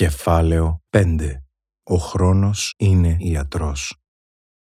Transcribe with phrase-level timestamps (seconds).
[0.00, 1.36] Κεφάλαιο 5.
[1.82, 3.96] Ο χρόνος είναι ιατρός.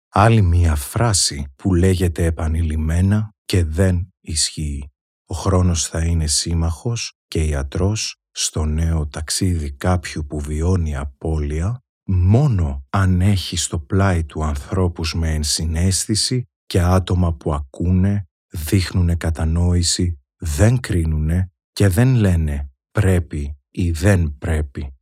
[0.08, 4.90] Άλλη μία φράση που λέγεται επανειλημμένα και δεν ισχύει.
[5.28, 12.86] Ο χρόνος θα είναι σύμμαχος και ιατρός στο νέο ταξίδι κάποιου που βιώνει απώλεια μόνο
[12.90, 20.80] αν έχει στο πλάι του ανθρώπους με ενσυναίσθηση και άτομα που ακούνε, δείχνουνε κατανόηση, δεν
[20.80, 24.95] κρίνουνε και δεν λένε πρέπει ή δεν πρέπει.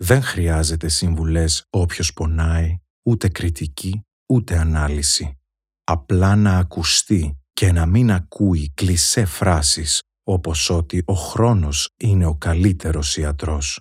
[0.00, 5.38] Δεν χρειάζεται συμβουλές όποιος πονάει, ούτε κριτική, ούτε ανάλυση.
[5.84, 12.34] Απλά να ακουστεί και να μην ακούει κλισέ φράσεις όπως ότι ο χρόνος είναι ο
[12.34, 13.80] καλύτερος ιατρός.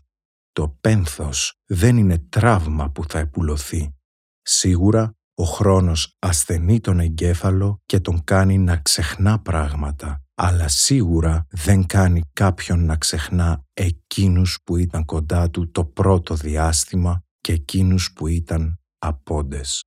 [0.51, 3.95] Το πένθος δεν είναι τραύμα που θα επουλωθεί.
[4.41, 11.85] Σίγουρα ο χρόνος ασθενεί τον εγκέφαλο και τον κάνει να ξεχνά πράγματα, αλλά σίγουρα δεν
[11.85, 18.27] κάνει κάποιον να ξεχνά εκείνους που ήταν κοντά του το πρώτο διάστημα και εκείνους που
[18.27, 19.81] ήταν απόντες.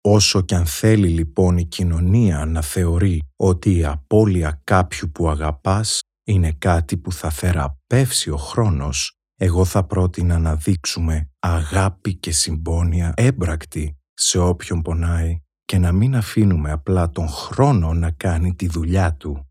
[0.00, 6.00] Όσο κι αν θέλει λοιπόν η κοινωνία να θεωρεί ότι η απώλεια κάποιου που αγαπάς
[6.26, 13.12] είναι κάτι που θα θεραπεύσει ο χρόνος, εγώ θα πρότεινα να δείξουμε αγάπη και συμπόνια
[13.16, 19.14] έμπρακτη σε όποιον πονάει και να μην αφήνουμε απλά τον χρόνο να κάνει τη δουλειά
[19.14, 19.49] του.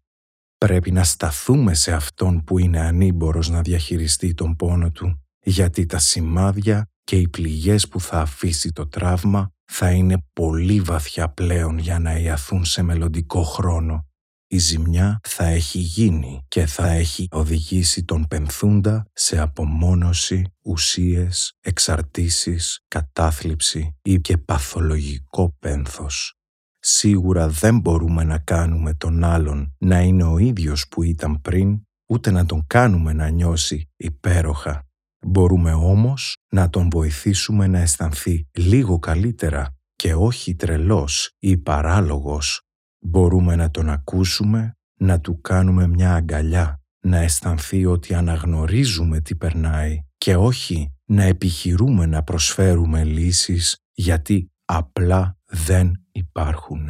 [0.66, 5.98] Πρέπει να σταθούμε σε αυτόν που είναι ανήμπορος να διαχειριστεί τον πόνο του, γιατί τα
[5.98, 12.00] σημάδια και οι πληγές που θα αφήσει το τραύμα θα είναι πολύ βαθιά πλέον για
[12.00, 14.10] να ιαθούν σε μελλοντικό χρόνο
[14.52, 22.84] η ζημιά θα έχει γίνει και θα έχει οδηγήσει τον πενθούντα σε απομόνωση, ουσίες, εξαρτήσεις,
[22.88, 26.39] κατάθλιψη ή και παθολογικό πένθος.
[26.80, 32.32] Σίγουρα δεν μπορούμε να κάνουμε τον άλλον να είναι ο ίδιος που ήταν πριν, ούτε
[32.32, 34.88] να τον κάνουμε να νιώσει υπέροχα.
[35.26, 43.56] Μπορούμε όμως να τον βοηθήσουμε να αισθανθεί λίγο καλύτερα και όχι τρελός ή παράλογος Μπορούμε
[43.56, 50.36] να τον ακούσουμε, να του κάνουμε μια αγκαλιά, να αισθανθεί ότι αναγνωρίζουμε τι περνάει και
[50.36, 56.90] όχι να επιχειρούμε να προσφέρουμε λύσεις γιατί απλά δεν υπάρχουν.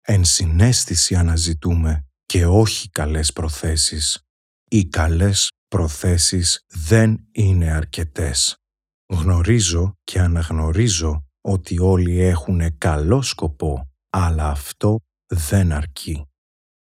[0.00, 4.20] Ενσυναίσθηση αναζητούμε και όχι καλές προθέσεις.
[4.70, 8.56] Οι καλές προθέσεις δεν είναι αρκετές.
[9.12, 16.26] Γνωρίζω και αναγνωρίζω ότι όλοι έχουν καλό σκοπό, αλλά αυτό δεν αρκεί.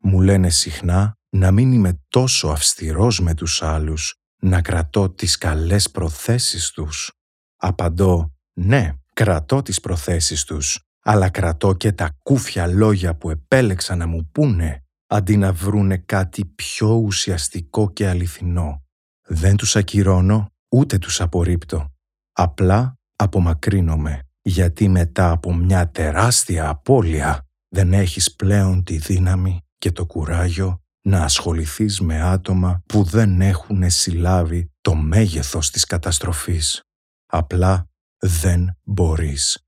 [0.03, 5.91] Μου λένε συχνά να μην είμαι τόσο αυστηρός με τους άλλους, να κρατώ τις καλές
[5.91, 7.13] προθέσεις τους.
[7.57, 14.07] Απαντώ, ναι, κρατώ τις προθέσεις τους, αλλά κρατώ και τα κούφια λόγια που επέλεξα να
[14.07, 18.83] μου πούνε, αντί να βρούνε κάτι πιο ουσιαστικό και αληθινό.
[19.27, 21.93] Δεν τους ακυρώνω, ούτε τους απορρίπτω.
[22.33, 30.07] Απλά απομακρύνομαι, γιατί μετά από μια τεράστια απώλεια δεν έχεις πλέον τη δύναμη και το
[30.07, 36.83] κουράγιο να ασχοληθείς με άτομα που δεν έχουν συλλάβει το μέγεθος της καταστροφής.
[37.27, 37.89] Απλά
[38.19, 39.64] δεν μπορείς.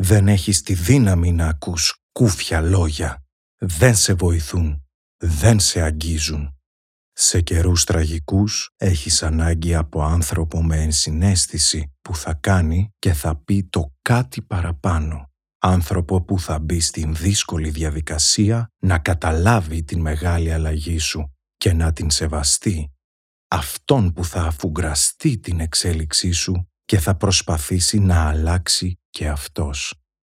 [0.00, 3.24] Δεν έχεις τη δύναμη να ακούς κούφια λόγια.
[3.58, 4.82] Δεν σε βοηθούν.
[5.16, 6.56] Δεν σε αγγίζουν.
[7.12, 13.64] Σε καιρούς τραγικούς έχεις ανάγκη από άνθρωπο με ενσυναίσθηση που θα κάνει και θα πει
[13.64, 20.98] το κάτι παραπάνω άνθρωπο που θα μπει στην δύσκολη διαδικασία να καταλάβει την μεγάλη αλλαγή
[20.98, 22.92] σου και να την σεβαστεί,
[23.48, 29.94] αυτόν που θα αφουγκραστεί την εξέλιξή σου και θα προσπαθήσει να αλλάξει και αυτός.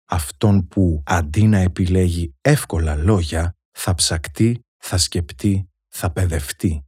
[0.09, 6.87] Αυτόν που αντί να επιλέγει εύκολα λόγια, θα ψακτεί, θα σκεπτεί, θα παιδευτεί.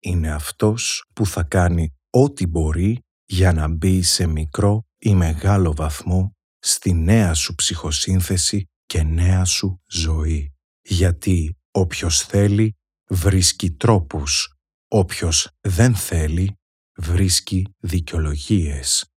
[0.00, 6.36] Είναι αυτός που θα κάνει ό,τι μπορεί για να μπει σε μικρό ή μεγάλο βαθμό
[6.58, 10.54] στη νέα σου ψυχοσύνθεση και νέα σου ζωή.
[10.82, 12.76] Γιατί όποιος θέλει
[13.08, 14.54] βρίσκει τρόπους,
[14.88, 16.58] όποιος δεν θέλει
[16.96, 19.10] βρίσκει δικαιολογίες.